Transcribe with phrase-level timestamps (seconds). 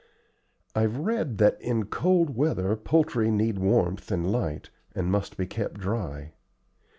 [0.73, 5.75] I've read that in cold weather poultry need warmth and light, and must be kept
[5.79, 6.33] dry.